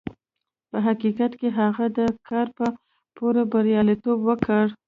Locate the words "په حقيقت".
0.69-1.31